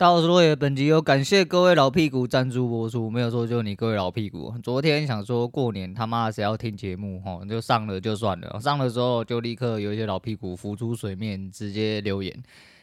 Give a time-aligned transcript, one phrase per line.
[0.00, 4.50] 到时候也本集有感谢各位老屁股赞助播出，没有错，就你各位老屁股。
[4.62, 12.34] 昨天想说过年他妈谁要听节目哦，就上了就算了，上了之后就立刻有一些老屁股浮出水面，直接留言，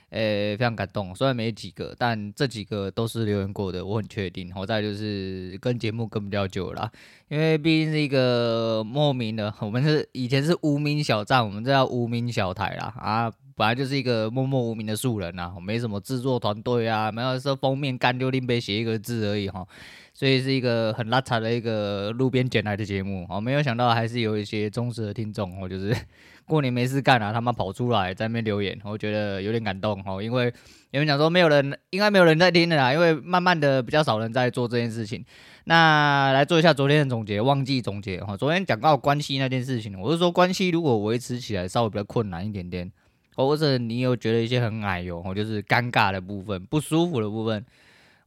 [0.10, 1.14] 诶、非常感动。
[1.14, 4.54] 虽然没几个，但这几个都是留言过的，我很确定。
[4.54, 6.92] 好在就是跟节目跟比较久了，
[7.28, 13.34] 因为毕竟是一个莫名的，我们是以前是无名小站，我们这叫无名小台啦啊。
[13.58, 19.68] 本来就是一个默默无名的素人呐，没什么制作团队啊，没有说封面干就拎杯写一个字而已哈，
[20.18, 23.40] 所以是一个很邋遢的一个路边捡来的节目哦。
[23.40, 25.96] 没有想到还是有一些忠实的听众哦，就是
[26.48, 30.46] 过年没事干啊，他们跑出来在那边留言，我觉得有点感动哦，因为
[30.90, 35.24] 有人讲说没有人，应该没有人在听的啦，因为慢慢的比较少人在做这件事情。
[35.66, 42.92] 那来做一下昨天的总结，忘记总结哈，昨天讲到关系那件事情，我是说关系如果维持起来稍微比较困难一点点。
[43.36, 47.64] 或者你有觉得一些很矮哟，哦，就是尴尬的部分、不舒服的部分，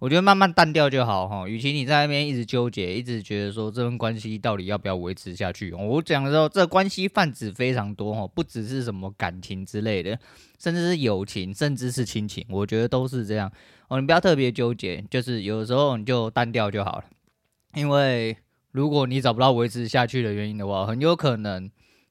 [0.00, 1.46] 我觉得慢慢淡掉就好哈。
[1.46, 10.18] 与其你在那边一直纠结，一直觉得说这份关系到底要不要维持下去，我讲的时候，这关系泛指非常多哈，不只是什么感情之类的，
[10.58, 13.52] 甚至是友情，甚至是亲情，我觉得都是这样
[13.88, 14.00] 哦。
[14.00, 17.04] 你不要特别纠结，就是有的时候你就淡掉就好了。
[17.74, 18.36] 因为
[18.72, 21.70] 如果你找不到维持下去的原因的话，很有可能。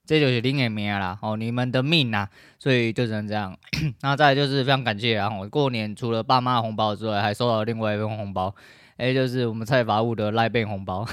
[0.10, 3.56] 这就是你的命啦，哦，你们的命呐，所以就只能这样。
[4.02, 8.56] 那再就是非常感谢啊，我过年除了爸妈红包之外，还收到另外一份红包，
[8.98, 11.06] 哎，就是我们蔡法务的 LINE 红包，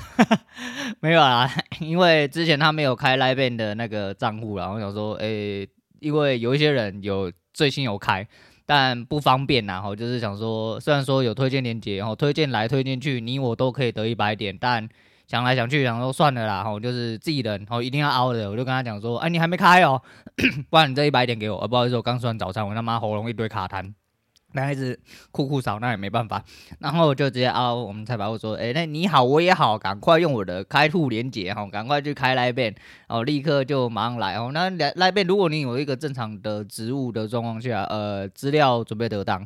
[1.00, 1.46] 没有啦，
[1.78, 5.66] 因为之前他没有开 LINE 的那个账户然，我想说，哎，
[6.00, 8.26] 因为有一些人有最新有开，
[8.64, 14.88] 但不方便呐，我就是想说，虽然说有推荐链接，然后推荐来推荐去，你我都可以得一百点，但。
[15.26, 18.48] 想来想去，想说算了啦，吼，就是自己人，吼，一定要凹的。
[18.48, 20.00] 我就跟他讲说，哎，你还没开哦，
[20.70, 21.58] 不然你这一百点给我。
[21.58, 23.92] 呃，不好意思，我刚吃完早餐，我他妈喉咙一堆卡痰，
[24.52, 24.98] 那一直
[25.32, 26.44] 酷酷少，那也没办法。
[26.78, 32.76] 然后就直接凹，我们才把我说，哎，那你好，我也好，赶快用我的开户连接，吼，赶快去开 LINE，
[33.08, 39.44] 哦，立刻就马上来，哦，那 LINE，如果你有一个正常的职务的状况下，呃，资料准备得当。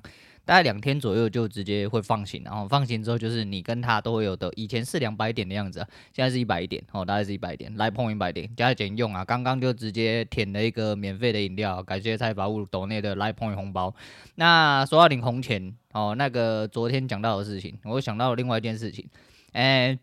[0.50, 5.78] 大概两天左右就直接会放行，然后放行之后就是你跟他都会有的，以前是两百点的样子，
[6.12, 13.94] 现在是一百点，哦，大概是一百点，来碰一百点，加减用啊，刚刚就直接舔了一个免费的饮料，感谢菜宝物抖内的来碰红包。
[14.34, 19.09] 那说到领红钱，哦，那个昨天讲到的事情，我想到了另外一件事情，
[19.53, 19.97] 哎。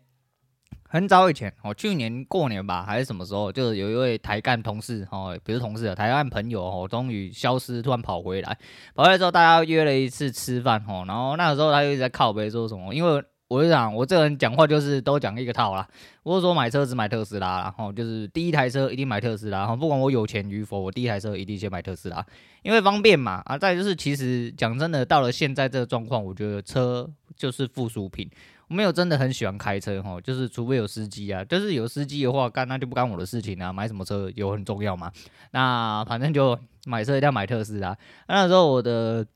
[0.90, 8.56] 很早以前，哦，去年过年吧，还是什么时候，就是有一位台干同事，哦，不是同事，台干朋友，哦，终于消失，突然跑回来，
[8.94, 15.86] 跑回来之后，大家约了一次吃饭，哦，然后那个时候他就一直在靠背说什么，因为我就想，我这个人讲话就是都讲一个套啦，
[16.22, 22.24] 我是说买车只买特斯拉，然后就是第一台车一定买特斯拉，然后不管我有钱与否，我第一台车一定先买特斯拉，
[22.62, 27.06] 因为方便嘛，啊，再就是其实讲真的，到了现在这个状况，我觉得车
[27.36, 28.26] 就是附属品。
[28.68, 33.72] 没有真的很喜欢开车哈，就是除非有司机啊，就是有司机的话，干那就不干我的事情啊。
[33.72, 35.10] 买什么车有很重要吗？
[35.52, 37.96] 那反正就买车一定要买特斯拉。
[38.28, 39.26] 那时候我的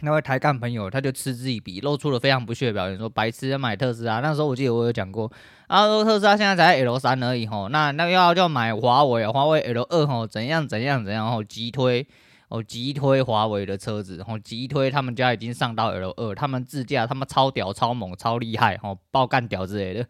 [0.00, 4.20] 那位台干朋友他就嗤之以鼻，露出了非常不屑的表情，说白痴要买特斯拉。
[4.20, 5.30] 那时候我记得我有讲过，
[5.66, 12.06] 啊，说特斯拉现在才 L 三而已吼，那那要就买华为，华为 L 二吼，怎样怎样怎样吼，急推。
[12.52, 20.06] 哦，急推华为的车子，然后急推他们家已经上到 L 二，他们自驾他们超屌、超猛、超厉害，哦，爆干屌之类的。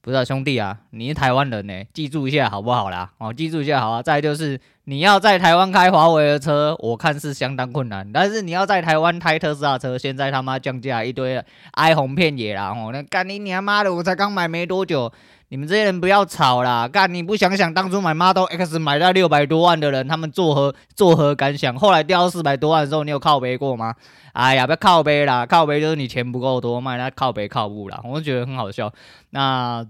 [0.00, 3.12] 不知道兄弟啊，你是台湾人呢，记住一下好不好啦？
[3.18, 4.02] 哦，记住一下好啊。
[4.02, 8.12] 再就是你要在台湾开华为的车，我看是相当困难。
[8.12, 11.42] 但是你要在台湾开特斯拉车，现在他妈降价一堆
[11.74, 12.74] 哀鸿遍野啦！
[12.76, 15.10] 哦，那干你娘妈的，我才刚买没多久。
[15.54, 16.88] 你们这些人不要吵啦！
[16.88, 21.78] 干，你不想想当初买 Model X 买到六百多万的人，他们作何作何感想？
[21.78, 23.94] 后来掉到四百多万的时候，你有靠背过吗？
[24.32, 28.92] 哎呀，不要靠背啦，靠背就是你钱不够多，卖那靠背靠不啦，我就觉得很好笑。
[29.30, 29.86] 那。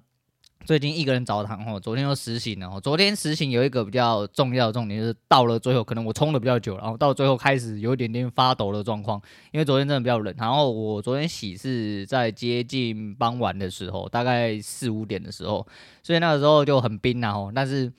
[0.64, 2.80] 最近一个人澡堂哦，昨天又实行了哦。
[2.80, 9.20] 昨天实行有一个比较重要的重点，就是到了最后，可能我冲的比较久，然后到最后开始有一点点发抖的状况，
[9.52, 10.34] 因为昨天真的比较冷。
[10.38, 15.66] 然后我昨天洗是在接近傍晚的时候，大概四五点的时候，
[16.02, 17.92] 所以那个时候就很冰然后，但是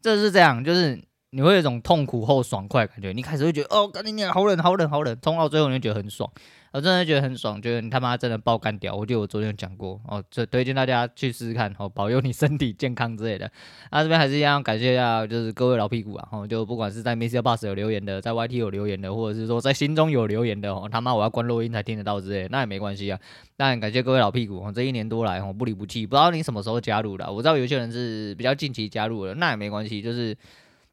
[0.00, 3.12] 这是这样，就是你会有一种痛苦后爽快感觉。
[3.12, 6.30] 你开始会觉得哦，赶紧点，好冷，好冷，好冷，冲到最后你就觉得很爽。
[6.70, 8.94] 我真的觉得很爽，觉得你他妈真的爆干屌！
[8.94, 13.50] 我觉得我昨天讲过哦，这推荐大家去试试看哦，保佑你身体健康之类的。
[13.90, 23.18] 那这边还是一样感谢一下，就是各位老屁股啊，哦，就不管是在 MixerBox 有留言的，在 YT 有留言的，或者是说在心中有留言的哦，他妈我要关录音才听得到之类，那也没关系啊。
[23.56, 30.36] 但感谢各位老屁股哦，这一年多来哦不离不弃，不知道你什么时候加入的，我知道有些人是比较近期加入的，那也没关系，就是。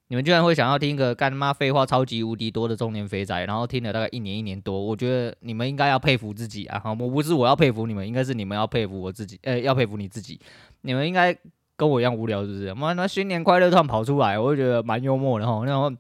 [0.08, 6.78] 你们居然会想要听一个干妈废话超级无敌多的中年肥仔，然后听了大概一年一年多，我觉得你们应该要佩服自己啊！
[6.78, 10.40] 哈，我不是我要佩服你们，应该是你们要佩服我自己，呃，要佩服你自己。
[10.82, 11.36] 你们应该
[11.76, 12.72] 跟我一样无聊，是不是？
[12.76, 15.66] 妈，那新年快乐突然跑出来，我就觉得蛮幽默的哈。
[15.66, 15.92] 然后，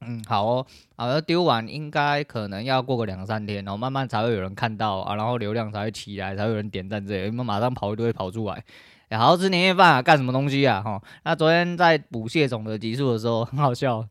[0.00, 0.66] 嗯，好哦，
[0.96, 8.64] 好，要丢完应该可能要过个两三天，然后慢慢才会有人看到啊，然后流量才会起来，才会有人点赞这些，你们马上跑一堆跑出来。
[9.18, 10.80] 好好吃年夜饭啊，干什么东西啊？
[10.80, 14.06] 哈，那昨天在补谢总的集数的时候，很好笑，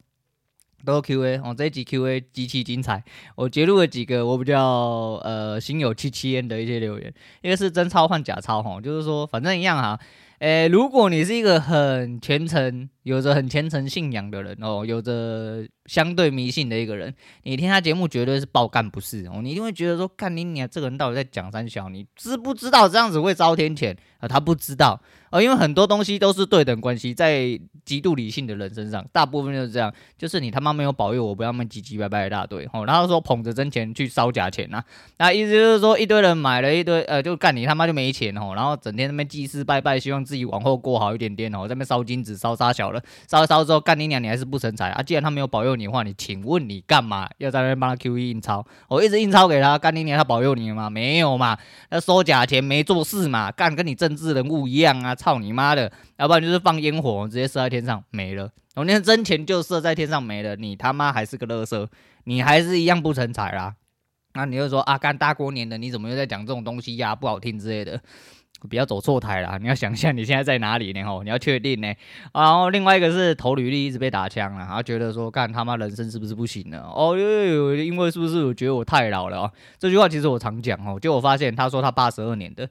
[0.85, 3.03] 都 Q A 哦，这一集 Q A 极其精彩。
[3.35, 9.99] 我截录了几个我比较呃心有戚戚焉的一些留言，一个是真钞换假钞哈，就是说反正一样哈。
[10.39, 21.89] 诶、如果你是一个很虔诚、有着很虔诚信仰的人哦，有着相对迷信的一个人，你听他节目绝对是爆干不是哦，你一定会觉得说，干你娘，这个人到底在讲三小？
[21.89, 24.25] 你知不知道这样子会遭天谴啊？
[24.25, 25.01] 他不知道。
[25.31, 34.85] 哦，因为很多东西都是对等关系，在极度理性的人身上，大部分就是这样，就是你他妈没有保佑我，不要那么唧唧歪歪一大堆，哦，然后说捧着真钱去烧假钱呐、啊，
[35.19, 45.01] 那意思就是说一堆人买了一堆，呃，就干你他妈就没钱哦，然后整天那边祭祀拜拜，希望自己往后过好一点点哦，在那边烧金子烧沙小了，烧一烧之后干你娘，你还是不成才啊！
[45.01, 48.65] 既然他没有保佑你你话，你请问你干嘛要在那边帮他 QE 印钞？
[48.87, 50.89] 我一直印钞给他，干你娘，他保佑你了吗？
[50.89, 51.57] 没有嘛，
[51.89, 55.91] 那收假钱没做事嘛，干跟你政治人物一样啊，操你妈的！
[56.17, 58.49] 要不然就是放烟火，直接射在天上没了。
[58.75, 61.89] 我那真钱就射在天上没了，你他妈还是个乐色，
[62.25, 63.75] 你还是一样不成才啦。
[64.33, 67.13] 那你就说啊，干大过年的，你怎么又在讲这种东西呀？
[67.13, 67.99] 不好听之类的，
[68.67, 69.57] 不要走错台啦。
[69.61, 71.03] 你要想象你现在在哪里呢？
[71.03, 71.93] 吼，你要确定呢。
[72.33, 76.91] 然后另外一个是投履历一直被打枪了，然后觉得说干他妈人生是不是不行了？
[76.95, 79.51] 哦，因为因为是不是我觉得我太老了啊？
[79.79, 82.69] 这句话其实我常讲哦，就我发现他说他八十二年的。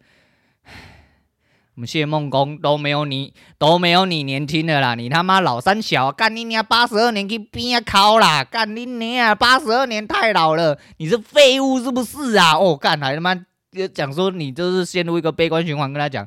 [1.77, 12.55] 我们谢孟恭都没有你都没有你年轻的啦，你他妈老三小，干你娘八十二年去边啊靠啦，干你娘八十二年太老了，你是废物是不是啊？
[12.59, 13.35] 哦，干还他妈
[13.73, 16.27] 就讲说你就是陷入一个悲观循环，跟他讲，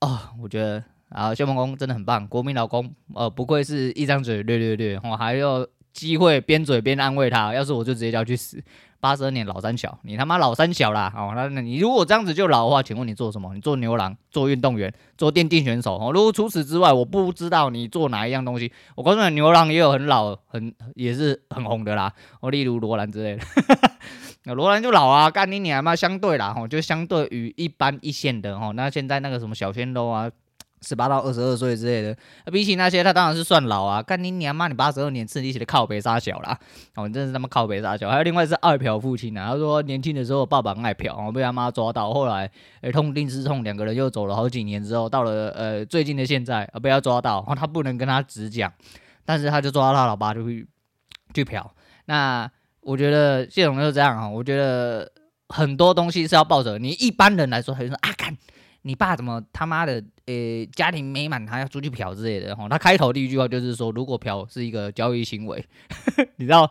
[0.00, 8.62] 哦，我觉得啊谢孟恭真的很棒，国民老公，呃，不愧是一张嘴，略略略，我还有机会边嘴边安慰他，要是我就直接叫去死。
[9.00, 11.12] 八十二年老三小，你他妈老三小啦！
[11.16, 13.54] 哦，那那你如果这样子就老的话，请问你做什么？
[13.54, 15.94] 你做牛郎，做运动员，做电竞选手？
[15.94, 18.72] 哦，如果除此之外，我不知道你做哪一样东西。
[18.96, 22.12] 我告诉你，牛郎也有很老，很也是很红的啦。
[22.40, 23.44] 哦，例如罗兰之类的。
[24.44, 28.72] 那罗兰就老啊，干你你他妈相对啦，吼，就相对于一般一线的哦。
[28.74, 30.30] 那现在那个什么小鲜肉啊。
[30.80, 32.16] 十八到二十二岁之类的，
[32.52, 34.00] 比起那些，他当然是算老啊！
[34.00, 36.56] 干你娘妈，你八十二年次，你写的靠北杀小啦！
[36.94, 38.08] 哦，你真是他妈靠北杀小。
[38.08, 42.48] 还有另外是二嫖父亲啊，他说年轻的时候爸爸爱嫖，哦，被他妈抓到，后来
[42.82, 48.72] 诶、痛定思痛，两个人又走了好几年之后，到了呃最近的现在，啊被他抓到，哦，他不能跟他直讲，
[49.24, 50.64] 但是他就抓到他老爸就去
[51.34, 51.68] 去嫖。
[52.04, 52.48] 那
[52.88, 55.12] 我觉得谢总就是这样啊，我觉得
[55.50, 58.34] 很多东西是要抱着你一般人来说，他就说啊干。
[58.82, 62.66] 你爸怎么他妈的，呃、家庭美满，他要出去嫖之类的哈。
[62.66, 65.62] 他开头第一句话就是说，如果嫖是一个交易行为，
[66.38, 66.70] 你知道，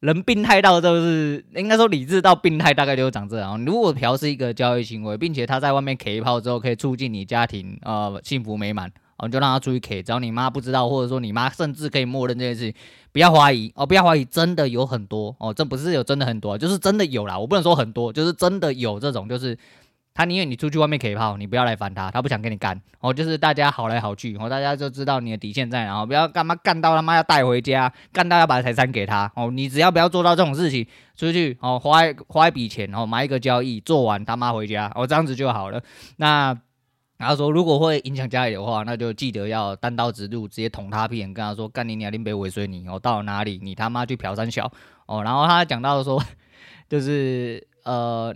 [0.00, 3.64] 人病态到就是应该说理智到病态，大概就是长这样。
[3.64, 12.74] 如果嫖是一个交易行为，并且他在外面 K 炮之后可以促进你家庭呃幸福美满，哦，就让他出去 K，只要你妈不知道，或者说你妈甚至可以默认这件事情，
[13.12, 17.38] 不要怀疑哦，不要怀疑，真的有很多哦，这不是有真的很多，就是真的有啦。
[17.38, 19.58] 我不能说很多，就是真的有这种，就是。
[20.14, 30.84] 他宁愿你出去外面 K 泡，你不要来烦他，他不想跟你干哦，就是大家好来好去哦，大家就知道你的底线在哪，不要干嘛干到他妈要带回家，干到要把财产给他哦，你只要不要做到这种事情，
[31.14, 35.80] 出去哦花花一笔钱哦买一个交易做完他妈回家哦这样子就好了。
[36.16, 36.58] 那
[37.18, 44.72] 然后说如果会影响家里的话，那就记得要单刀直入，直接捅他屁眼，跟他说干你娘林北尾随你哦到哪里你他妈去嫖三小
[45.04, 46.22] 哦，然后他讲到说
[46.88, 48.34] 就是呃。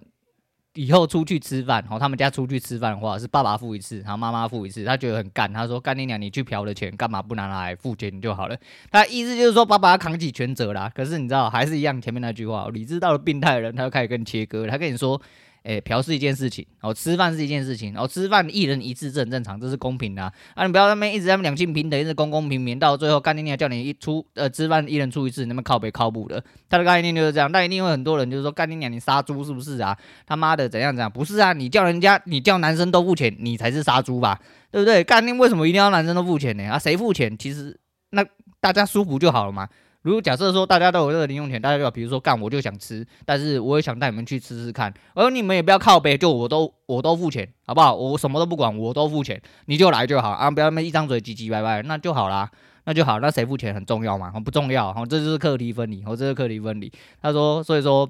[0.74, 5.52] 以后出去吃饭，哦，他们家出去吃饭的话，是爸爸付一次，然后妈妈付一次，他觉得很干。
[5.52, 8.56] 他说：“干你娘，你去嫖的钱干嘛不拿来付钱就好了？”
[8.90, 10.90] 他意思就是说，爸爸要扛起全责啦。
[10.94, 15.20] 可是你知道，还是一样前面那句话，理智到了病态的人，他就开始跟你切割，他跟你说。
[15.64, 20.32] 诶，嫖是一件事情，哦，吃饭是一件事情，哦，吃饭一人一次，这很正常，这是公平的啊！
[20.54, 27.50] 啊你不要那边一直在那两性平等，一直公公平平，到最后干爹娘叫你一出呃吃饭一人出一次，那么靠北靠步的，他的概念就是这样。
[27.50, 29.96] 但一定会很多人就是说干爹娘你杀猪是不是啊？
[30.26, 31.10] 他妈的怎样怎样？
[31.10, 34.40] 不是啊，你叫人家你叫男生都付钱，你才是杀猪吧？
[34.70, 35.04] 对不对？
[35.04, 36.64] 干爹为什么一定要男生都付钱呢？
[36.64, 37.36] 啊，谁付钱？
[37.38, 37.78] 其实
[38.10, 38.24] 那
[38.58, 39.68] 大家舒服就好了嘛。
[40.02, 47.94] 如果假设说大家都有这个零用钱，大家就比如说干我就想吃，但是我也想带你们去吃吃看，而你们也不要靠背，就我都我都付钱，好不好？
[47.94, 52.50] 我什么都不管，我都付钱，你就来就好啊，不要那么一张嘴唧唧歪歪，那就好啦。
[52.84, 54.30] 那就好，那谁付钱很重要嘛？
[54.40, 56.92] 不重要，哈，这就是课题分离，哦，这是课题分离。
[57.20, 58.08] 他说，所以说。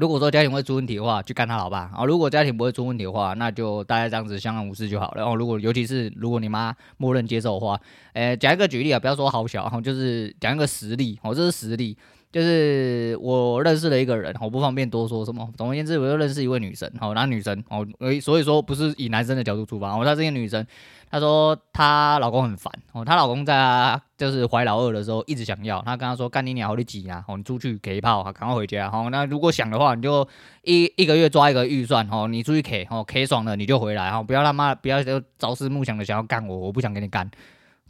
[0.00, 2.04] 如果说家庭会出问题的话，就干他老爸啊！
[2.04, 5.18] 如果家庭不会出问题的话，那就大家这样子相安无事就好了。
[5.18, 7.80] 然后，如果尤其是如果你妈默认接受的话，
[8.14, 11.96] 诶，讲一个举例啊，不要说好小，就是讲一个实例，哦，这是实例，
[12.34, 15.48] 就是我认识了一个人，我不方便多说什么。
[15.56, 17.86] 总而言之，我就认识一位女生，好，那女生，哦，
[18.20, 20.66] 所以说不是以男生的角度出发，哦，她是一个女生。
[21.08, 30.26] 她说她老公很烦哦，她老公在她就是怀老二的时候一直想要，她跟她说干你娘好你挤啊，哦，你出去给一炮，赶快回家，哦，那如果想的话，你就
[30.64, 37.30] 一一个月抓一个预算，哦，你出去给，哦，，K 爽了你就回来，哦，不要他妈不要就朝思暮想的想要干我，我不想跟你干，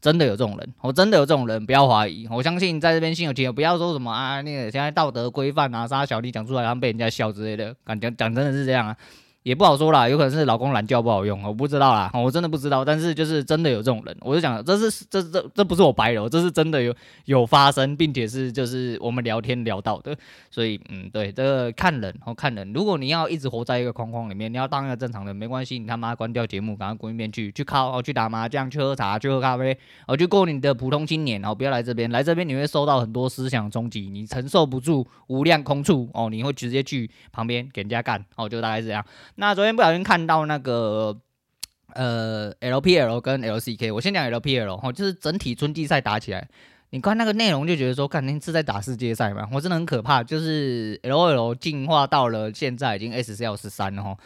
[0.04, 8.94] 真的有这种人，我真的有这种人，不要怀疑，我相信在这边新有戚戚，不要说什么啊，那个现在道德规范啊，杀小弟讲出来然后被人家笑之类的，感觉讲真的是这样啊。
[9.44, 12.82] 也不好说啦，有可能是老公懒觉不好用，我不知道啦，我真的不知道。
[12.82, 16.94] 但是就是真的有这种人，我就讲，这是这这这不是我白了，这是真的有
[17.26, 20.16] 有发生，并且是就是我们聊天聊到的。
[20.50, 22.72] 所以嗯，对，这个看人哦，看人。
[22.72, 39.04] 如果你要一直活在一个框框里面，你要当一个正常人，没关系，你他妈关掉节目，赶快滚一边去，去靠，去打麻将，去喝茶，去喝咖啡，哦，去过你的普通青年哦，不要来这边，来这边你会受到很多思想冲击，你承受不住无量空处哦，你会直接去旁边给人家干哦，就大概是这样。
[39.36, 40.26] 那昨天不小心看。
[40.26, 41.16] 到那个
[41.92, 46.48] 呃 LPL 跟 LCK，我先讲 LPL 哈，就是整体春季赛打起来，
[46.90, 50.22] 你看那个内容就觉得说，肯定是在打世界赛嘛，我真的很可怕。
[50.22, 54.16] 就是 LOL 进化到了现在已经 SCL 十三了哈，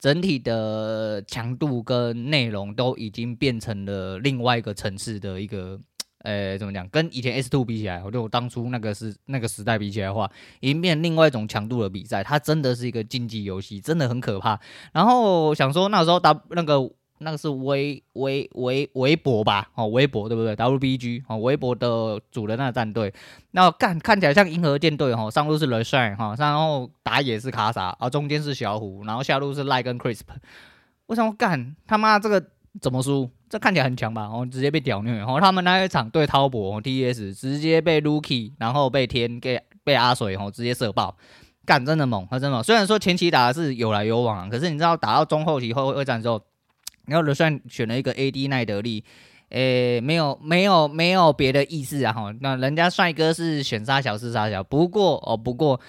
[0.00, 5.78] 整体的强度跟内容都已经变成了另外一个层次的一个。
[6.24, 6.88] 呃，怎么讲？
[6.88, 12.24] 跟以前 S Two 比起来，我就当初那个是那个时代比起来的话，已经变另外一种强度的比赛。
[12.24, 14.58] 它真的是一个竞技游戏，真的很可怕。
[14.92, 19.68] 然后想说那时候打那个那个是微微微微博吧？
[19.74, 23.12] 哦，微博对不对？W B G 哦，微博的主人那个战队，
[23.50, 30.22] 那看看起来像银河舰队哈，上路是 Leshrac 哈，然后打野是卡莎，啊，中间是小虎，然后下路是赖跟 Crisp。
[31.06, 32.42] 我想干他妈这个
[32.80, 33.30] 怎么输？
[33.54, 34.22] 这看起来很强吧？
[34.22, 41.16] 然后直接被屌虐，然后他们那一场对滔搏 TS 直接被 Rookie，然后被天给被阿水，然后直接射爆，
[41.64, 42.64] 干真的猛，他真的猛。
[42.64, 46.42] 虽然说前期打的是有来有往，可是你知道打到中后期后二战之后，
[47.06, 49.04] 然后就算选了一个 AD 奈德利，
[49.50, 52.34] 诶，没有没有没有别的意思啊哈。
[52.40, 55.80] 那人家帅哥是选杀小是杀小，不过哦不过。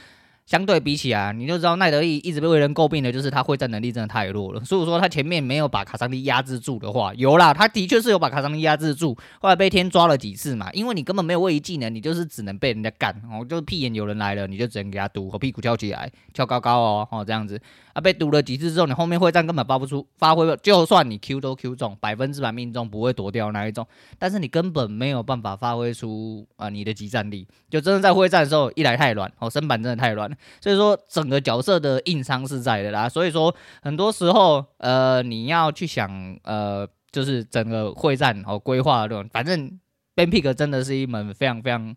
[0.46, 4.64] 相对比起来，你就知道奈德利一直被为人诟病的就是他会战能力真的太弱了。
[4.64, 10.70] 所以说他前面没有把卡桑蒂压制住的话，有啦，他的确是有把卡桑蒂压制住，后来被天抓了几次嘛。
[10.74, 17.60] 因为你根本没有位移技能，你就是只能被人家干哦，就是屁眼有人来了，你就只能给他堵，和屁股跳起来，跳高高哦，哦这样子。
[17.94, 23.88] 啊，被堵了几次之后，你后面会战根本发不出发挥，就算你 Q 都 Q 中，百分之百命中不会躲掉那一种，
[24.20, 30.30] 但是你根本没有办法发挥出啊、你的即战力，就真的在会战的时候，一来太软，哦身板真的太软，
[30.62, 39.80] 所以说整个角色的硬伤是在的啦，所以说很多时候呃你要去想呃就是整个会战哦规划这种，反正
[40.15, 41.96] ban pick 真的是一门非常非常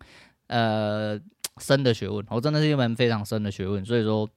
[0.48, 1.18] 呃
[1.58, 4.28] 深的学问，哦真的是一门非常深的学问，所以说。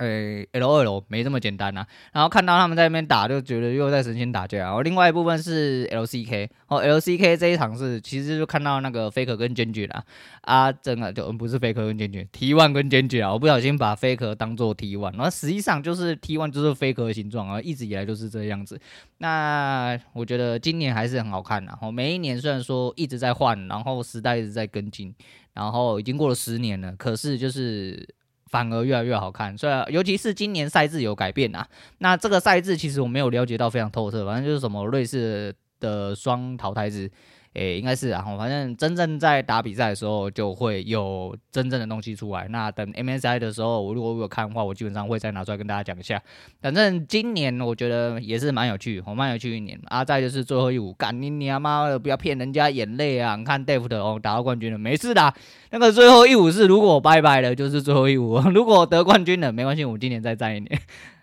[0.00, 4.58] 诶、L 二 L 没这么简单呐、啊，然后看到他们在那边打，就觉得又在神仙打架。
[4.58, 10.02] 然后另外一部分是 LCK，哦，LCK 这一场是其实就看到那个 Faker 跟 Genji 啦，
[10.40, 18.80] 啊，真的就不是 Faker 跟 Genji，T1 跟 Genji 啊，我不小心把 Faker 当做 T1，然后实际上就是 T1 就是 Faker 的形状啊，一直以来就是这样子。
[19.18, 25.14] 那我觉得今年还是很好看的，然后，每一年虽然说一直在换，然后时代一直在跟进，
[25.52, 28.08] 然后已经过了十年了，可是就是。
[28.50, 31.66] 反而越来越好看，虽然尤其是今年赛制有改变啊。
[31.98, 37.10] 那这个赛制其实我没有了解到非常透彻，反正就是什么瑞士的双淘汰制。
[37.54, 42.46] 诶、应该是啊，反正真正在打比赛的时候，就会有真正的东西出来。
[42.46, 46.22] 那等 MSI 的时候，我如果有看的话，我基本上会再拿出来跟大家讲一下。
[46.62, 49.76] 反正今年我觉得也是蛮有趣，我蛮有趣一年。
[49.86, 53.34] 啊，再就是最后一舞，干你你妈的不要骗人家眼泪啊！
[53.34, 55.34] 你看 Dave 的哦，打到冠军了，没事的。
[55.70, 60.80] 那个最后一舞是如果拜拜了，就是最后一舞； 如果得冠军了，没关系，我们今年再战一年。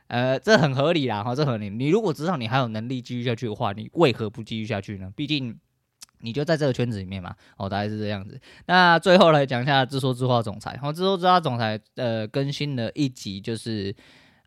[0.07, 1.69] 呃，这很合理啦，哈，这合理。
[1.69, 5.10] 你如果知道你还有能力继续下去的话，你为何不继续下去呢？
[5.15, 5.57] 毕竟。
[6.20, 8.40] 你就在这个圈子里面嘛，哦，大概是这样子。
[8.66, 13.96] 那最后来讲一下自说自话总裁，哦，自说自话总裁，呃，更新了一集，就是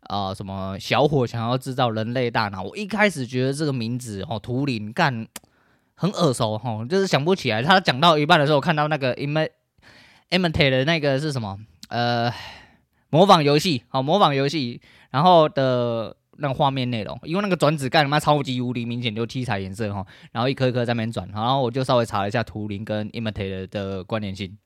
[0.01, 2.63] 啊、什么小伙想要制造人类大脑。
[2.63, 5.27] 我一开始觉得这个名字哦，图灵干
[5.95, 7.61] 很耳熟，哦，就是想不起来。
[7.63, 11.57] 他讲到一半的时候，我看到那个 imitate 的那个是什么？
[11.89, 12.31] 呃，
[13.09, 16.17] 模仿游戏，好，模仿游戏，然后的。
[16.41, 24.57] 那个画面内容，因为那个转子盖他妈超级无敌明显，就七彩颜色哈，然后一颗一颗在那边转，然后我就稍微查了一下图灵跟 Imitate 的关联性。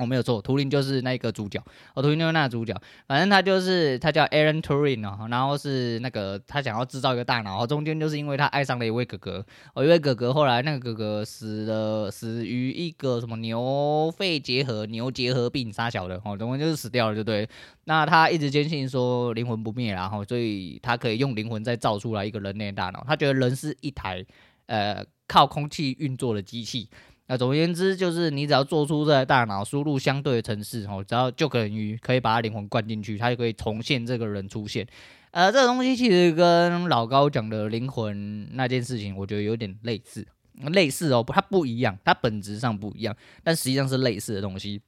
[0.00, 1.62] 哦、没有错，图灵就是那个主角，
[1.94, 2.74] 哦，图灵就是那个主角，
[3.06, 17.48] 反正他就是他叫 Alan Turing 哦，然后是那个他想要制造一个大脑，中间就是因为他爱上了一位哥哥，哦，一位哥哥后来那个哥哥死了，死于一个什么牛肺结核、牛结核病杀小的，哦，总共就是死掉了，就对。
[17.84, 24.24] 那他一直坚信说灵魂不灭，然后所以他可以用灵魂再造出来一个人类大脑，他觉得人是一台
[24.66, 26.88] 呃靠空气运作的机器。
[27.30, 34.84] 那总而言之，就是你只要做出这大脑，输入相对的程式，哦，只要就等于可以把他灵魂灌进去，他就可以重现这个人出现。
[35.30, 40.26] 呃，这个东西其实跟老高讲的灵魂那件事情，我觉得有点类似，
[40.72, 44.82] 类似哦，它不一样，它本质上不一样，但实际上是类似的东西。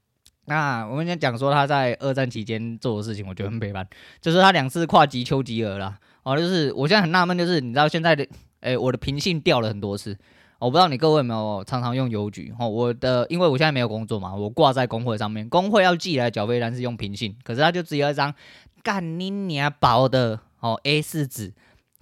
[0.46, 3.86] 那我们先讲说他在二战期间做的事情，我觉得很悲惨，
[4.20, 5.96] 就是他两次跨级丘吉尔啦。
[6.24, 8.26] 哦，就是我现在很纳闷，就是你知道现在的，
[8.62, 10.18] 诶，我的平信掉了很多次。
[10.62, 12.68] 我不知道你各位有没有常常用邮局哦？
[12.68, 18.32] 我的，因为我现在没有工作嘛，我挂在工会上面，工会要寄来缴费单是用平信，可是他就只有一张
[18.80, 21.52] 干你娘薄的哦 A4 纸，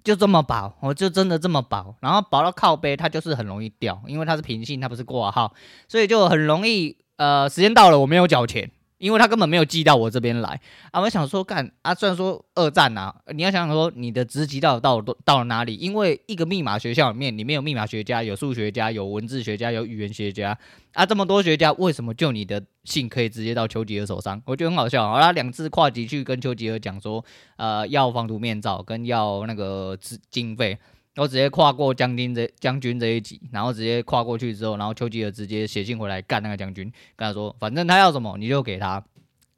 [0.05, 5.55] 就这么薄，我就真的这么薄，然后薄到靠背，它就是很容易掉，因为它是平信，它不是挂号，
[5.88, 8.71] 所以就很容易呃，时间到了我没有缴钱。
[9.00, 11.00] 因为他根本没有寄到我这边来啊！
[11.00, 11.95] 我想说，干啊！
[11.95, 15.75] 虽然说二战啊，你要想想说，你的职级到到到到了哪里？
[15.75, 20.57] 因为一个密码学校里面，里面有密码学家、有数学家、有文字学家、有语言学家
[20.92, 24.40] 啊，这么多学家，为什么就你的信可以直接到丘吉尔手上？
[24.45, 25.19] 我觉得很好笑啊！
[25.19, 27.25] 他两次跨级去跟丘吉尔讲说，
[27.57, 30.78] 呃，要防毒面罩跟要那个资经费。
[31.17, 36.85] 我直接跨过将军这将军这一级，然后直接跨过去之后，然后丘吉尔直接写信回来干那个将军，
[37.17, 39.05] 跟他说，反正他要什么你就给他。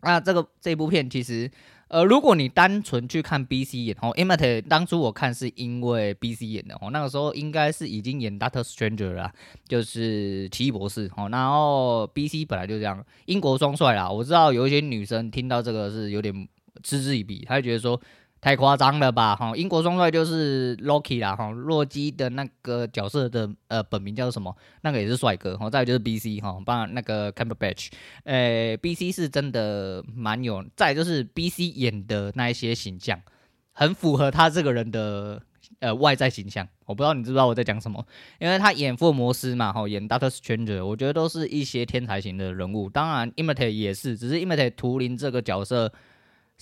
[0.00, 1.49] 那这个这部片其实，
[1.88, 9.30] 呃，如果你单纯去看 BC 演哦，Imat 当初我看是因为 BC 演的哦，那个时候应该是已经演 Doctor Stranger 了，
[9.68, 11.28] 就是奇异博士哦。
[11.30, 14.11] 然后 BC 本来就这样，英国双帅啦。
[14.11, 16.49] 我知道有一些女生听到这个是有点
[16.82, 18.00] 嗤之以鼻，她就觉得说。
[18.42, 19.37] 太夸张了吧！
[19.37, 24.52] 哈，英国双帅就是 Loki 啦，哈，洛基的那个角色的呃本名叫做什么？
[24.81, 27.90] 那个也是帅哥，哈，再来就是 BC 哈，帮那个 Cumberbatch，
[28.24, 33.16] 诶，BC 是真的蛮有，再就是 BC 演的那一些形象，
[33.74, 35.40] 很符合他这个人的
[35.78, 36.66] 呃外在形象。
[36.85, 38.05] 我不知道你知不知道我在讲什么？
[38.40, 42.90] 因为他演福尔摩斯嘛，哈，演 Doctor Strange，我觉得都是一些天才型的人物。
[42.90, 45.92] 当然，Imitate 也是，只是 Imitate 图灵这个角色。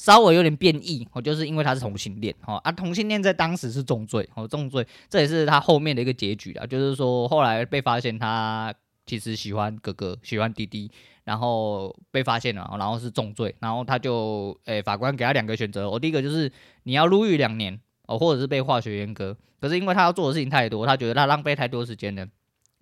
[0.01, 10.91] 稍微有点变异哦，就是因为他是同性恋哦啊，同性恋在当时是重罪哦，重罪，这也是他后面的一个结局啊，就是说后来被发现他其实喜欢哥哥，喜欢弟弟，
[11.25, 16.51] 然后被发现了，然后是重罪，然后他就诶、法官给他两个选择，哦、第一个就是
[16.85, 22.27] 你要入狱两年哦，或者是被化学阉割，可是因为他要做的事情太多，他觉得他浪费太多时间了。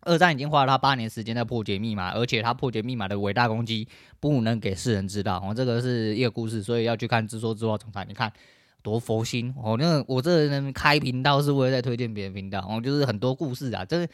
[0.03, 3.87] 二战已经花了他八年时间在破解密码，而且他破解密码的伟大功绩
[4.21, 5.37] 不能给世人知道。
[5.39, 8.05] 哦，这个是一个故事，所以要去看《自说自话总裁》。
[8.07, 8.33] 你看
[8.83, 9.77] 多佛心哦！
[9.79, 13.85] 那我这个人开频道是为了在推荐别人频道哦，就是很多故事啊。
[13.85, 14.07] 这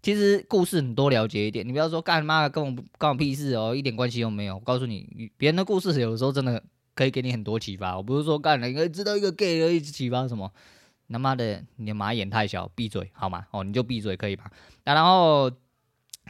[0.00, 4.54] 其实故事你多了解一点，你不要说干妈跟我关我屁事哦，一点关系都没有。
[4.54, 6.62] 我告诉你，别人的故事有的时候真的
[6.94, 7.96] 可以给你很多启发。
[7.96, 10.50] 我不是说干了应该知道一个 gay 而已，启发什么？
[11.12, 13.46] 他妈的，你的马眼太小，闭嘴好吗？
[13.50, 14.50] 哦，你就闭嘴可以吧？
[14.84, 15.50] 那然后，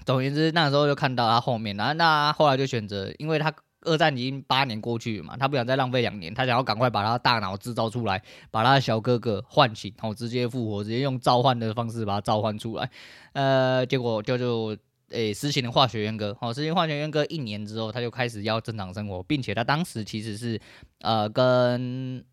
[0.04, 12.90] 总而言之，那时候就看到他后面，然后那后来就选择，因为他二战已经八年过去了嘛，他不想再浪费两年，他想要赶快把他大脑制造出来，把他的小哥哥唤醒，然后直接复活，直接用召唤的方式把他召唤出来。
[13.32, 14.76] 呃，结果就就
[15.10, 20.60] 诶实行了化学阉割，好，实行化学阉割一年之后，他就开始要正常生活，并且他当时其实是
[21.00, 22.24] 呃跟。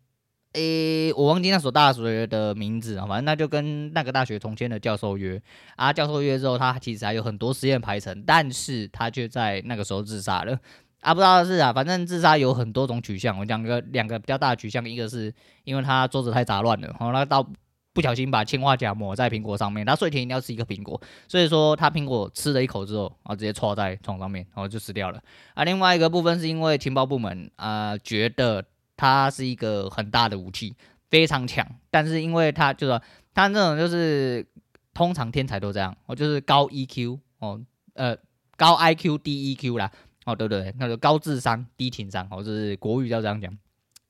[0.54, 5.40] 诶、我忘记那所大学的名字啊，反正那就跟那个大学重签的教授约
[5.76, 10.58] 啊，教授约之后，他其实还有很多实验排程，但是他却在那个时候自杀了
[11.02, 15.32] 啊，不知道是啊，反正自杀有很多种取向，我讲个两个比较大的取向，一个是
[15.62, 17.48] 因为他桌子太杂乱了，然后他到
[17.92, 25.22] 不小心把氰化钾抹在苹果上面，他睡前一定要吃一个苹果，所以说他苹果吃了一口之后，然后直接戳在床上面，然后就死掉了
[25.54, 28.64] 啊，另外一个部分是因为情报部门啊、觉得。
[29.00, 30.74] 它是一个很大的武器，
[31.08, 33.00] 非常强，但是因为它就是
[33.32, 34.46] 它这种就是
[34.92, 37.58] 通常天才都这样，哦，就是高 EQ 哦，
[37.94, 38.14] 呃，
[38.58, 39.90] 高 IQ 低 EQ 啦，
[40.26, 43.56] 哦，对对，那个高智商低情商，哦，就是国语叫这样讲，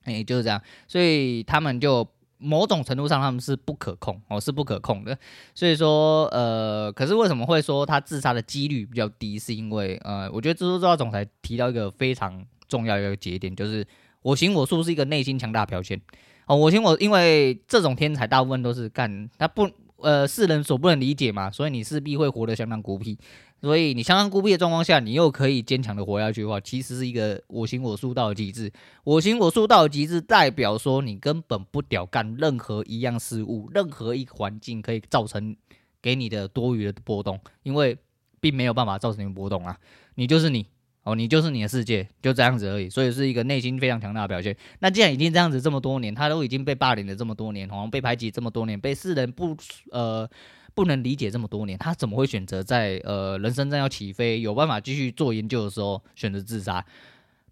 [0.03, 2.05] 哎，就是这样，所以他们就
[2.37, 5.17] 某种程度上他们是不可控，哦，是不可控的，
[5.55, 9.39] 所以说，呃，可是为什么会说他自杀的几率比较低？
[9.39, 13.87] 是因为，呃，我觉得《蜘蛛知道总裁》提到一个非常重要一个节点，就是。
[14.21, 15.99] 我行我素是一个内心强大的表现，
[16.47, 23.17] 哦，我行我因为这种天才大部分都是干他不呃世人所不能理解嘛，所以你势必会活得相当孤僻。
[23.61, 28.71] 所以你相当孤僻的状况下，你又可以坚强的活下去的话，其实是一个我行我素到极致。
[29.03, 35.55] 我行我素到极致，代表说你根本不屌干任何一样事物，任何一个环境可以造成
[36.01, 37.95] 给你的多余的波动，因为
[38.39, 39.77] 并没有办法造成你波动啊。
[40.15, 40.65] 你就是你
[41.03, 42.89] 哦，你就是你的世界，就这样子而已。
[42.89, 44.55] 所以是一个内心非常强大的表现。
[44.79, 49.55] 那既然已经这样子这么多年，他都已经被霸凌了这么多年，好像被排挤这么多年，被世人不
[49.91, 50.29] 呃。
[50.73, 56.83] 不能理解这么多年，他怎么会选择在呃人生正要起飞，有办法继续做研究的时候选择自杀？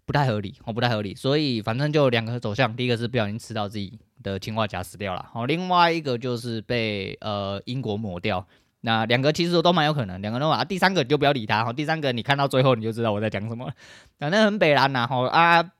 [0.06, 1.14] 不太合理，哦，不太合理。
[1.14, 8.46] 所以反正就两个走向，第一个是不小心吃到自己的氰化钾死掉了，好，另外一个就是被呃英国抹掉。
[8.82, 13.72] 那两个其实都蛮有可能，两个都啊，第三个你就不要理他，哈，第三个你看到最后你就知道我在讲什么了。
[14.18, 15.70] 反正很北蓝呐，哈啊。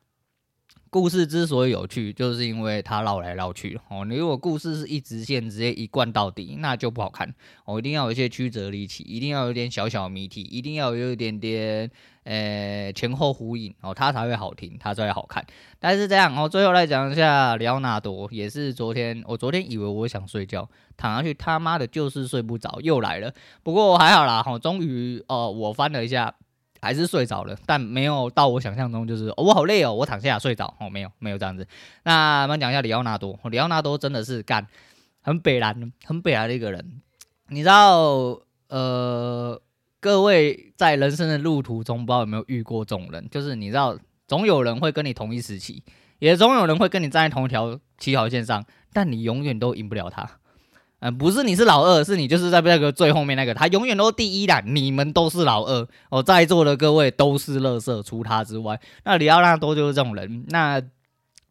[0.92, 4.04] 故事之所以有趣，就是因为它绕来绕去哦。
[4.04, 7.32] 你如果故事是一直线，直接一贯到底，那就不好看
[7.64, 7.78] 哦。
[7.78, 11.88] 一定要有一些曲折离奇，一定要有点小小谜题，一定要有一点点
[12.24, 15.46] 呃前后呼应哦，它才会好听，它才会好看。
[15.78, 23.32] 但是这样哦，最后来讲一下里奥纳多，也是昨天我昨天以为我想睡觉，躺下去他妈的就是睡不着，又来了。
[23.62, 26.34] 不过还好啦，哦，终于哦，我翻了一下。
[26.80, 31.66] 还是睡着了，但没有到我想象中，就是、哦、我好累哦，我躺下睡着哦，没有没有这样子。
[32.04, 34.66] 那我们讲一下里奥纳多，里奥纳多真的是干
[35.20, 37.00] 很北蓝很北蓝的一个人。
[37.48, 39.60] 你知道呃，
[40.00, 45.82] 各位在人生的路途中，不知道有没有遇过这种人，就是你知道总有人会跟你同一时期，
[46.18, 50.38] 也总有人会跟你站在同一条起跑线上，但你永远都赢不了他。
[51.00, 54.62] 嗯，不是你是老二，是你就是在那个最后面那个，他永远都是第一啦。
[54.64, 60.44] 你们都是老二哦，在座的各位都是垃圾，除他之外，那里奥纳多就是这种人。
[60.48, 60.80] 那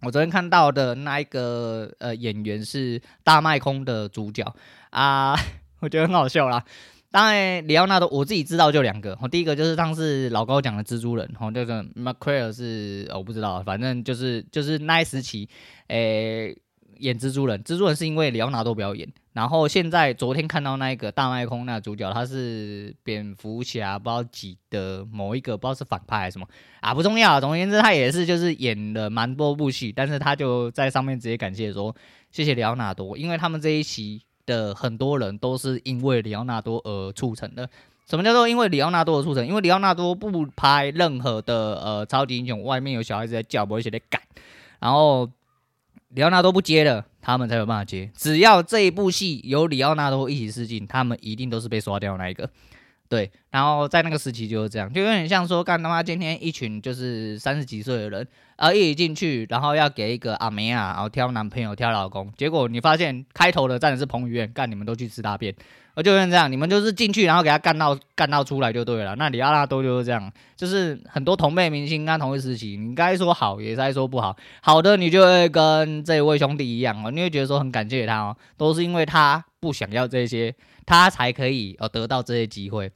[0.03, 4.45] 我昨天看到的那一个呃演员是大卖空的主角
[4.91, 5.35] 啊，
[5.81, 6.63] 我觉得很好笑啦。
[7.11, 15.49] 当然，里奥纳多我自己知道就两个，哦第一个就是当时老高讲的蜘蛛人，哦，这个 McQuarrie 是我不知道，反正就是就是那一时期，
[15.87, 16.55] 诶、
[16.99, 19.11] 演蜘蛛人，蜘蛛人是因为里奥纳多表演。
[19.39, 26.45] 然后现在昨天看到那个大卖空那主角，他是蝙蝠侠不知道几的某一个，不知道是反派还是什么
[26.81, 27.39] 啊，不重要。
[27.39, 31.95] 总而言之，他也是就是演了蛮多部戏，但是他就在上面直接感谢说
[32.31, 37.69] 谢谢里奥纳多，因为他们这一期的很多人都是因为里奥纳多而促成的。
[38.09, 39.47] 什么叫做因为里奥纳多而促成？
[39.47, 44.21] 因为里奥纳多不拍任何的呃超级英雄，外面有小孩子在叫，不会写在赶，
[44.81, 45.29] 然后。
[46.09, 48.11] 里奥纳多不接了，他们才有办法接。
[48.15, 52.49] 只要这一部戏有里奥纳多一起试镜，他们一定都是被刷掉那一个。
[53.09, 65.53] 对，然后在那个时期就是这样，就有点像说，干他妈今天一群就是三十几岁的人，啊，一起进去，然后要给一个阿梅啊，然后挑男朋友、挑老公，结果你发现开头的站的是彭于晏，干你们都去吃大便。
[66.03, 69.15] 就像这样，你们就是进去，然后给他干到干到出来就对了。
[69.17, 74.33] 那里奥纳多就是这样，就是很多同辈明星跟同一时期，你该说好，也该说不好。
[74.61, 82.89] 好的，你就会跟这位兄弟一样哦，你会觉得说很感谢他哦，都是因为他不想要这些，他才可以哦得到这些机会。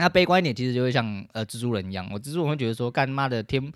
[0.00, 3.72] 那悲观一点，其实就会像呃蜘蛛人一样，我蜘蛛人会觉得说，干妈的天。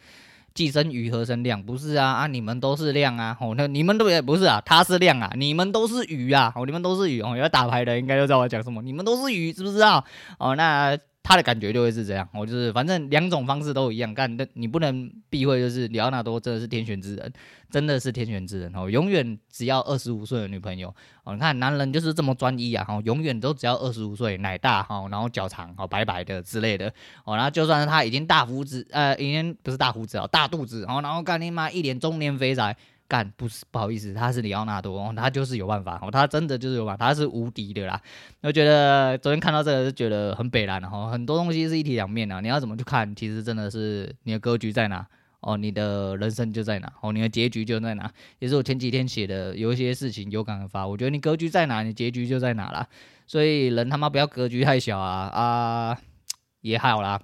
[0.54, 1.60] 既生瑜，何生亮？
[1.60, 2.26] 不是啊啊！
[2.28, 3.36] 你们都是亮啊！
[3.40, 5.28] 哦，那你们都也不是啊，他是亮啊！
[5.36, 6.52] 你们都是鱼啊！
[6.54, 7.36] 哦，你们都是鱼哦！
[7.36, 8.80] 有打牌的应该就知道我讲什么。
[8.80, 10.04] 你们都是鱼，知不知道？
[10.38, 10.96] 哦，那。
[11.26, 17.32] 他的感觉就会是这样，我就是反正两种方式都一样干，但你不能避讳，就是里奥纳多真的是天选之人，
[17.70, 26.92] 真的是天选之人哦，永远只要二十五岁的女朋友哦，你看男人就是这么专一啊，哦，永远都只要二十五岁，奶大哈，然后脚长哦，白白的之类的
[27.24, 32.76] 哦，然后就算是他已经大胡子，呃，已经不是大胡子哦，大肚子哦，然后干你妈一脸中年肥宅。
[33.06, 38.00] 干不是不好意思，他是里奥纳多，他就是有办法哦，他真的就是有办法，他是无敌的啦。
[38.42, 43.14] 我觉得昨天看到这个就觉得很北烂哈，很多东西是一体两面的，你要怎么去看？
[43.14, 45.06] 其实真的是你的格局在哪
[45.40, 48.10] 哦，你的人生就在哪哦，你的结局就在哪。
[48.38, 50.86] 也是我前几天写的，有一些事情有感而发。
[50.86, 52.86] 我觉得你格局在哪，你结局就在哪啦。
[53.26, 55.98] 所以人他妈不要格局太小啊啊，
[56.62, 57.20] 也好啦。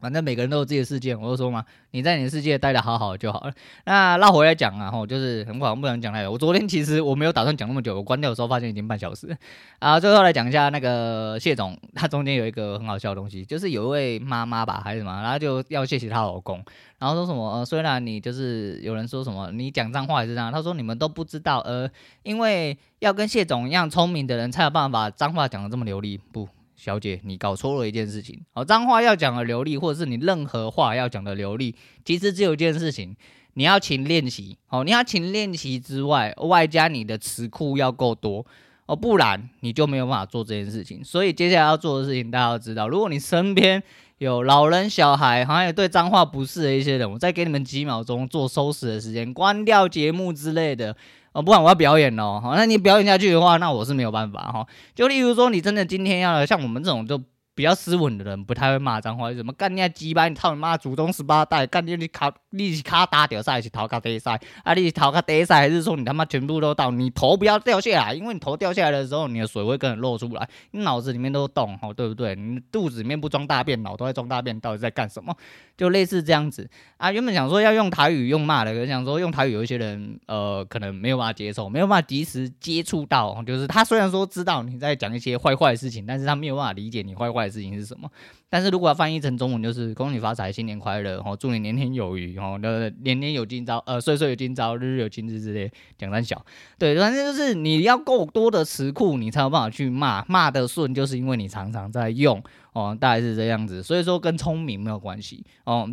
[0.00, 3.52] 反正每个人都有自己的世界，我就说嘛，你在你的世界待的好好就好了。
[3.86, 6.32] 那绕回来讲啊，吼，就是很快，我不想讲太多。
[6.32, 9.34] 我昨天其实我没有打算讲那么久，我关掉的时候发现已经半小时
[9.78, 9.98] 啊。
[9.98, 16.62] 最后来讲一下那个谢总，他中间有一个很好笑的东西，就是有一位妈妈吧还是什么，然后就要谢谢她老公，
[16.98, 21.88] 然后说什么，虽然你就是有人说什么你讲脏话也是这样，他说你们都不知道，呃，
[22.24, 26.46] 因为要跟谢总一样聪明的人才有办法把脏话讲得这么流利，不。
[26.76, 28.40] 小姐，你搞错了一件事情。
[28.52, 33.14] 好，脏话要讲的流利，或者是你任何话要讲的流利，其实只有一件事情，
[33.54, 38.44] 你要勤练习哦，你要勤练习之外，外加你的词库要够多
[38.86, 41.02] 哦，不然你就没有办法做这件事情。
[41.04, 43.82] 所以接下来要做的事情，大家要知道，如果你身边
[44.18, 50.96] 有老人、小孩，好像有对脏话不适的一些人，我再给你们几秒钟做收拾的时间，关掉节目之类的
[51.34, 52.40] 哦，不然我要表演哦。
[52.42, 54.66] 好，那你表演下去的话，那我是没有办法哈。
[54.94, 57.20] 就例如说，你真的今天要像我们这种就。
[57.54, 72.34] 比较斯文的人不太会骂脏话，什么干你鸡巴，你操你妈祖宗十八代，干你你卡你卡打掉赛，是头壳底赛，啊你头壳底赛，还是说你他妈全部都倒，你头不要掉下来，因为你头掉下来的时候，你的水会跟着漏出来，你脑子里面都动，哦对不对？
[72.34, 75.32] 你肚子里面不装大便，脑都在装大便，到底在干什么？
[75.76, 77.12] 就类似这样子啊。
[77.12, 87.43] 原本想说要用台语用骂的，可想说用台语有一些人呃可能没有办法接受，没有办法及时接触到，就是他虽然说知道你在讲一些坏坏的事情，但是他没有办法理解你坏坏。
[87.48, 88.10] 事情是什么？
[88.48, 96.44] 但是如果要翻译成中文，就是恭喜发财，新年快乐，哦，祝你年年有余，哦，那年年有今朝，呃，岁岁有今朝，日日有今日之类，讲三小，
[96.78, 105.88] 对，反正就是你要够多的词库，你才有办法去骂，骂得顺，就是因为你常常在用，哦，大概是这样子，所以说跟聪明没有关系，哦，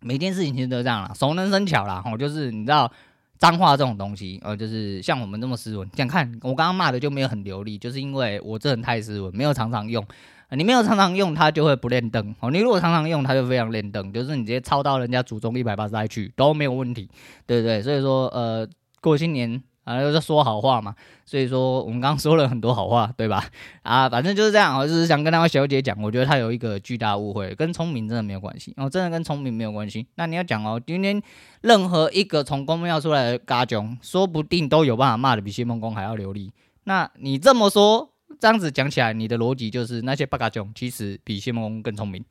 [0.00, 2.90] 每件事情其实都这样啦，熟能生巧啦，哦，就是你知道
[3.38, 10.06] 脏话这种东西，呃，就是像我们这么斯文，想看我刚刚骂的就没有很流利，就是因为我这人太斯文，没有常常用。
[10.50, 12.50] 你没有常常用它，就会不练灯哦。
[12.50, 17.08] 你如果常常用它，就非常练灯，就是你直接抄到人家祖宗一百八十代去都没有问题，
[17.46, 17.82] 对不对？
[17.82, 18.68] 所以说，呃，
[19.00, 20.94] 过新年啊，就是说好话嘛。
[21.24, 23.44] 所以说，我们刚刚说了很多好话，对吧？
[23.82, 24.78] 啊，反正就是这样。
[24.78, 30.06] 我就是想跟那位小姐讲，我觉得她有一个巨大误会，跟聪明真的没有关系哦，真的跟聪明没有关系。
[30.14, 31.20] 那你要讲哦，今天
[31.62, 36.52] 任何一个从公庙出来的嘎囧，说不定都有办法骂得比谢孟公还要流利。
[36.84, 38.12] 那你这么说？
[38.40, 42.24] 这样子讲起来，你的逻辑就是那些八嘎囧其实比谢孟恭更聪明，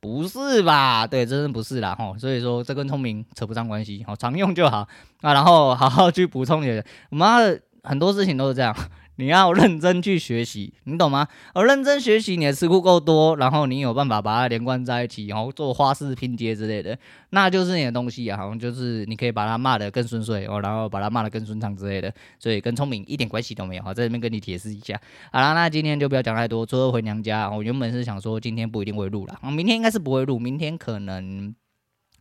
[0.00, 1.06] 不是吧？
[1.06, 2.16] 对，真的不是啦吼。
[2.18, 4.78] 所以说这跟聪明扯不上关系，好，常用就好
[5.20, 5.32] 啊。
[5.32, 8.74] 然后好好去补充你的，我们很多事情都是这样。
[9.16, 11.28] 你要认真去学习，你懂吗？
[11.52, 16.98] 而认真学习，你的词库够多，然后你有办法把它连贯在一起，然后做花式拼接之类的，
[17.30, 18.38] 那就是你的东西啊。
[18.38, 22.12] 好像就是你可以把它骂得更顺遂哦，然后把它骂得更顺畅之类的。
[22.38, 23.82] 所以跟聪明一点关系都没有。
[23.82, 24.98] 好，在这边跟你解释一下。
[25.30, 27.50] 好了，那今天就不要讲太多，初二回娘家。
[27.50, 31.54] 我原本是想说今天不一定会录了，明天应该是不会录，明天可能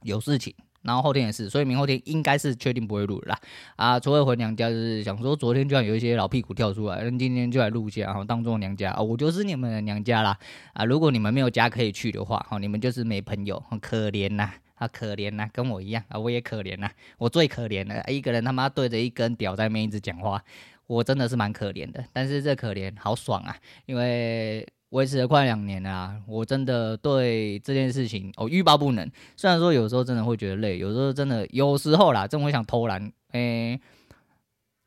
[0.04, 0.54] 有事情。
[0.84, 3.40] 然后后天也是，所以明后天应该是确定不会录了啦。
[3.76, 10.38] 啊，除了回娘家就是想说，昨天居然有一些老屁股跳出来，那今天就来录一下，然后当做娘家啊，我就是你们的娘家啦。
[10.74, 20.44] 啊，如果你们没有家可以去的话，哈，你们就是没朋友，很可怜呐，啊，可怜呐，跟我一样啊，我也可怜呐，我最可怜了，一个人他妈对着一根屌在那边一直讲话，
[20.88, 22.04] 我真的是蛮可怜的。
[22.12, 24.68] 但是这可怜好爽啊，因为。
[24.92, 29.10] 维持了快两年了啊，我真的对这件事情哦欲罢不能。
[29.36, 33.02] 虽然说有时候真的会觉得累，有时候真的有时候啦，真的会想偷懒。
[33.32, 33.82] 诶、欸，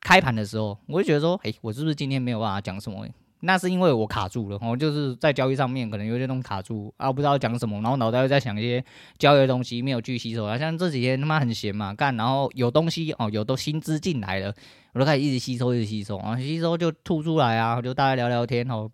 [0.01, 3.07] 开盘的时候我就觉得说，诶、我是不是今天没有办法讲什么？
[3.41, 8.83] 那是因为我卡住了，我就是在交易上面可能有些东西卡住啊，不知道讲什么，然后脑袋又在想一些
[9.17, 10.57] 交易的东西没有去吸收啊。
[10.57, 14.53] 像这几天他妈很闲嘛，干，然后有东西哦，有都薪资进来了，
[14.93, 18.89] 我都开始一直吸收，一直吸收啊，吸收就吐出来啊，就大家聊聊天哦。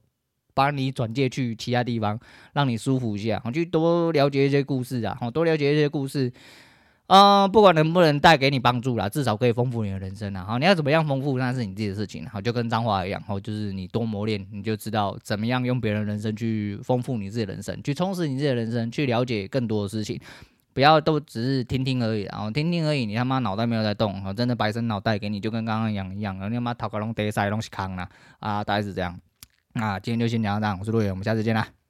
[0.54, 2.20] 帮你转介去其他地方，
[2.54, 6.32] 让你舒服一下，我去多了解一些故事啊，好，多了解一些故事，
[7.08, 10.46] 啊、呃，不管能不能带给你帮助啦，至少可以丰富你的人生啊。
[10.46, 12.26] 好，你要怎么样丰富，那是你自己的事情。
[12.28, 20.20] 好，就跟脏话一样，好，就是你多磨练，你就知道怎么样用别人人生去丰富你自己的人生，去充实你自己的人生，去了解更多的事情。
[20.74, 28.08] 不要都只是听听而已，然后听听而已，你他妈脑袋没有在动，好，真的白生脑袋给你，就跟刚刚一样一样，你他妈头壳拢呆塞拢是空啦，
[28.40, 29.20] 啊，大概是这样。
[29.74, 31.81] 啊今天就先聊到这，我是陆远，我们下次见啦。